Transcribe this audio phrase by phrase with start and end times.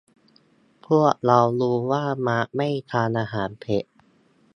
[0.87, 3.85] พวกเรารู้ว่ามาร์คไม่ทานอาหารเผ็ด